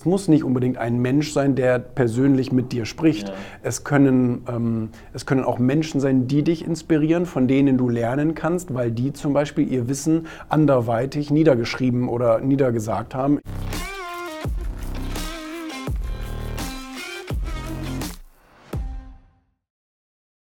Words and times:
Es 0.00 0.06
muss 0.06 0.28
nicht 0.28 0.44
unbedingt 0.44 0.78
ein 0.78 0.98
Mensch 0.98 1.34
sein, 1.34 1.54
der 1.56 1.78
persönlich 1.78 2.52
mit 2.52 2.72
dir 2.72 2.86
spricht. 2.86 3.28
Ja. 3.28 3.34
Es, 3.62 3.84
können, 3.84 4.46
ähm, 4.48 4.88
es 5.12 5.26
können 5.26 5.44
auch 5.44 5.58
Menschen 5.58 6.00
sein, 6.00 6.26
die 6.26 6.42
dich 6.42 6.64
inspirieren, 6.64 7.26
von 7.26 7.46
denen 7.46 7.76
du 7.76 7.90
lernen 7.90 8.34
kannst, 8.34 8.72
weil 8.72 8.92
die 8.92 9.12
zum 9.12 9.34
Beispiel 9.34 9.70
ihr 9.70 9.90
Wissen 9.90 10.26
anderweitig 10.48 11.30
niedergeschrieben 11.30 12.08
oder 12.08 12.40
niedergesagt 12.40 13.14
haben. 13.14 13.40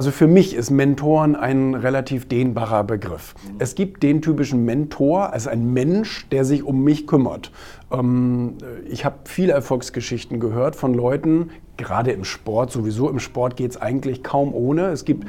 Also 0.00 0.12
für 0.12 0.26
mich 0.26 0.54
ist 0.54 0.70
Mentoren 0.70 1.36
ein 1.36 1.74
relativ 1.74 2.26
dehnbarer 2.26 2.84
Begriff. 2.84 3.34
Es 3.58 3.74
gibt 3.74 4.02
den 4.02 4.22
typischen 4.22 4.64
Mentor, 4.64 5.34
also 5.34 5.50
ein 5.50 5.74
Mensch, 5.74 6.26
der 6.30 6.46
sich 6.46 6.64
um 6.64 6.82
mich 6.82 7.06
kümmert. 7.06 7.52
Ähm, 7.92 8.54
ich 8.88 9.04
habe 9.04 9.16
viele 9.24 9.52
Erfolgsgeschichten 9.52 10.40
gehört 10.40 10.74
von 10.74 10.94
Leuten, 10.94 11.50
gerade 11.76 12.12
im 12.12 12.24
Sport, 12.24 12.70
sowieso 12.72 13.10
im 13.10 13.18
Sport 13.18 13.56
geht 13.56 13.72
es 13.72 13.76
eigentlich 13.76 14.22
kaum 14.22 14.54
ohne. 14.54 14.86
Es 14.86 15.04
gibt 15.04 15.26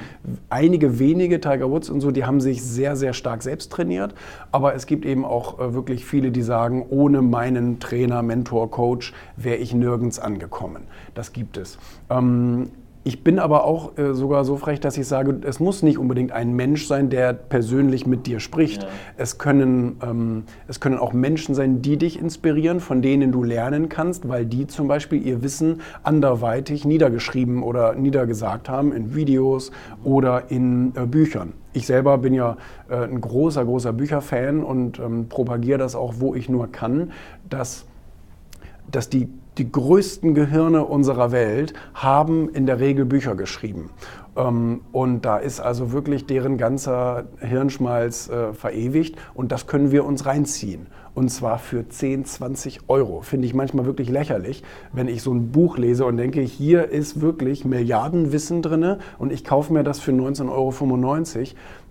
einige 0.49 0.99
wenige 0.99 1.41
Tiger 1.41 1.69
Woods 1.69 1.89
und 1.89 1.99
so, 1.99 2.11
die 2.11 2.23
haben 2.23 2.39
sich 2.39 2.63
sehr, 2.63 2.95
sehr 2.95 3.11
stark 3.11 3.43
selbst 3.43 3.73
trainiert. 3.73 4.15
Aber 4.53 4.73
es 4.73 4.85
gibt 4.85 5.05
eben 5.05 5.25
auch 5.25 5.59
äh, 5.59 5.73
wirklich 5.73 6.05
viele, 6.05 6.31
die 6.31 6.43
sagen, 6.43 6.85
ohne 6.89 7.21
meinen 7.21 7.81
Trainer, 7.81 8.21
Mentor, 8.21 8.71
Coach 8.71 9.11
wäre 9.35 9.57
ich 9.57 9.73
nirgends 9.73 10.17
angekommen. 10.17 10.83
Das 11.13 11.33
gibt 11.33 11.57
es. 11.57 11.77
Ich 13.03 13.23
bin 13.23 13.39
aber 13.39 13.63
auch 13.63 13.97
äh, 13.97 14.13
sogar 14.13 14.45
so 14.45 14.57
frech, 14.57 14.79
dass 14.79 14.95
ich 14.95 15.07
sage, 15.07 15.39
es 15.43 15.59
muss 15.59 15.81
nicht 15.81 15.97
unbedingt 15.97 16.31
ein 16.31 16.53
Mensch 16.53 16.85
sein, 16.85 17.09
der 17.09 17.33
persönlich 17.33 18.05
mit 18.05 18.27
dir 18.27 18.39
spricht. 18.39 18.83
Ja. 18.83 18.89
Es, 19.17 19.39
können, 19.39 19.97
ähm, 20.03 20.43
es 20.67 20.79
können 20.79 20.99
auch 20.99 21.11
Menschen 21.11 21.55
sein, 21.55 21.81
die 21.81 21.97
dich 21.97 22.19
inspirieren, 22.19 22.79
von 22.79 23.01
denen 23.01 23.31
du 23.31 23.43
lernen 23.43 23.89
kannst, 23.89 24.29
weil 24.29 24.45
die 24.45 24.67
zum 24.67 24.87
Beispiel 24.87 25.25
ihr 25.25 25.41
Wissen 25.41 25.81
anderweitig 26.03 26.85
niedergeschrieben 26.85 27.63
oder 27.63 27.95
niedergesagt 27.95 28.69
haben 28.69 28.91
in 28.91 29.15
Videos 29.15 29.71
oder 30.03 30.51
in 30.51 30.93
äh, 30.95 31.07
Büchern. 31.07 31.53
Ich 31.73 31.87
selber 31.87 32.19
bin 32.19 32.35
ja 32.35 32.57
äh, 32.87 32.97
ein 32.97 33.19
großer, 33.19 33.65
großer 33.65 33.93
Bücherfan 33.93 34.63
und 34.63 34.99
ähm, 34.99 35.27
propagiere 35.27 35.79
das 35.79 35.95
auch, 35.95 36.15
wo 36.19 36.35
ich 36.35 36.49
nur 36.49 36.71
kann, 36.71 37.13
dass, 37.49 37.85
dass 38.91 39.09
die 39.09 39.27
die 39.61 39.71
größten 39.71 40.33
Gehirne 40.33 40.85
unserer 40.85 41.31
Welt 41.31 41.73
haben 41.93 42.49
in 42.49 42.65
der 42.65 42.79
Regel 42.79 43.05
Bücher 43.05 43.35
geschrieben. 43.35 43.91
Ähm, 44.35 44.81
und 44.91 45.23
da 45.23 45.37
ist 45.37 45.59
also 45.59 45.91
wirklich 45.91 46.25
deren 46.25 46.57
ganzer 46.57 47.25
Hirnschmalz 47.37 48.27
äh, 48.27 48.53
verewigt 48.53 49.17
und 49.35 49.51
das 49.51 49.67
können 49.67 49.91
wir 49.91 50.03
uns 50.03 50.25
reinziehen. 50.25 50.87
Und 51.13 51.29
zwar 51.29 51.59
für 51.59 51.87
10, 51.87 52.25
20 52.25 52.81
Euro. 52.87 53.21
Finde 53.21 53.45
ich 53.45 53.53
manchmal 53.53 53.85
wirklich 53.85 54.09
lächerlich, 54.09 54.63
wenn 54.93 55.07
ich 55.07 55.21
so 55.21 55.33
ein 55.33 55.51
Buch 55.51 55.77
lese 55.77 56.05
und 56.05 56.17
denke, 56.17 56.41
hier 56.41 56.89
ist 56.89 57.21
wirklich 57.21 57.65
Milliardenwissen 57.65 58.61
drin 58.61 58.97
und 59.19 59.31
ich 59.31 59.43
kaufe 59.43 59.73
mir 59.73 59.83
das 59.83 59.99
für 59.99 60.11
19,95 60.11 60.49
Euro 60.49 60.71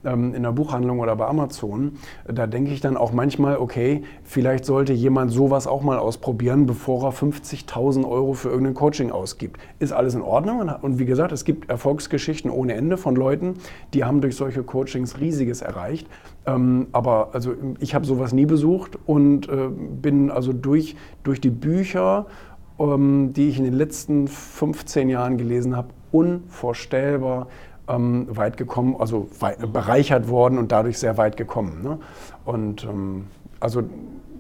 ähm, 0.05 0.35
in 0.35 0.43
der 0.43 0.53
Buchhandlung 0.53 1.01
oder 1.01 1.17
bei 1.17 1.27
Amazon. 1.27 1.93
Da 2.27 2.47
denke 2.47 2.73
ich 2.73 2.81
dann 2.81 2.97
auch 2.97 3.13
manchmal, 3.13 3.59
okay, 3.59 4.03
vielleicht 4.23 4.65
sollte 4.65 4.93
jemand 4.93 5.31
sowas 5.31 5.67
auch 5.67 5.83
mal 5.83 5.99
ausprobieren, 5.99 6.67
bevor 6.67 7.05
er 7.05 7.13
50.000 7.13 8.09
Euro 8.09 8.33
für 8.33 8.49
irgendein 8.49 8.75
Coaching 8.75 9.11
ausgibt. 9.11 9.61
Ist 9.79 9.93
alles 9.93 10.15
in 10.15 10.23
Ordnung? 10.23 10.71
Und 10.83 10.99
wie 10.99 11.05
gesagt, 11.05 11.33
es 11.33 11.45
gibt 11.45 11.71
Erfolgsgeschichten 11.71 12.51
ohne 12.51 12.75
Ende 12.75 12.97
von 12.97 13.15
Leuten, 13.15 13.55
die 13.95 14.05
haben 14.05 14.21
durch 14.21 14.37
solche 14.37 14.63
Coachings 14.63 15.21
Riesiges 15.21 15.63
erreicht. 15.63 16.07
Ähm, 16.47 16.87
aber 16.93 17.31
also 17.33 17.55
ich 17.81 17.95
habe 17.95 18.07
sowas 18.07 18.33
nie 18.33 18.47
besucht 18.47 18.99
und 19.11 19.49
äh, 19.49 19.69
bin 19.69 20.31
also 20.31 20.53
durch, 20.53 20.95
durch 21.25 21.41
die 21.41 21.51
Bücher, 21.51 22.27
ähm, 22.79 23.33
die 23.33 23.49
ich 23.49 23.59
in 23.59 23.65
den 23.65 23.75
letzten 23.75 24.29
15 24.29 25.09
Jahren 25.09 25.37
gelesen 25.37 25.77
habe, 25.77 25.89
unvorstellbar 26.13 27.49
ähm, 27.89 28.29
weit 28.31 28.57
gekommen, 28.57 28.95
also 29.01 29.29
weit, 29.41 29.73
bereichert 29.73 30.29
worden 30.29 30.59
und 30.59 30.71
dadurch 30.71 30.97
sehr 30.97 31.19
weit 31.19 31.37
gekommen. 31.37 31.83
Ne? 31.83 31.99
Und 32.45 32.85
ähm, 32.85 33.27
also 33.59 33.83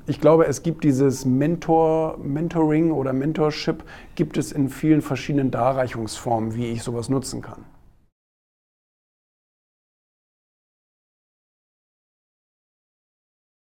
ich 0.06 0.20
glaube, 0.20 0.46
es 0.46 0.62
gibt 0.62 0.84
dieses 0.84 1.24
Mentor, 1.24 2.16
Mentoring 2.22 2.92
oder 2.92 3.12
Mentorship, 3.12 3.82
gibt 4.14 4.38
es 4.38 4.52
in 4.52 4.68
vielen 4.68 5.02
verschiedenen 5.02 5.50
Darreichungsformen, 5.50 6.54
wie 6.54 6.66
ich 6.66 6.84
sowas 6.84 7.08
nutzen 7.08 7.42
kann. 7.42 7.64